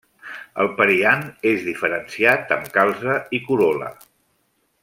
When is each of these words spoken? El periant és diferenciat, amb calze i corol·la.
El 0.63 0.69
periant 0.79 1.21
és 1.51 1.61
diferenciat, 1.67 2.57
amb 2.57 2.75
calze 2.79 3.21
i 3.41 3.45
corol·la. 3.51 3.93